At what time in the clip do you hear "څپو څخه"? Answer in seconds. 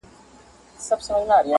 0.85-1.13